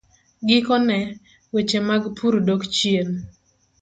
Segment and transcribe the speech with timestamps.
[0.47, 0.99] Gikone,
[1.53, 3.09] weche mag pur dok chien.